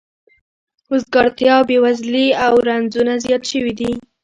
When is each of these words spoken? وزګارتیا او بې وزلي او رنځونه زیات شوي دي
وزګارتیا 0.91 1.53
او 1.57 1.63
بې 1.69 1.77
وزلي 1.83 2.27
او 2.45 2.53
رنځونه 2.67 3.13
زیات 3.23 3.43
شوي 3.51 3.73
دي 3.79 3.91